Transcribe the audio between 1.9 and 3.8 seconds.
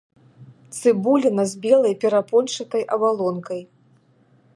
перапончатай абалонкай.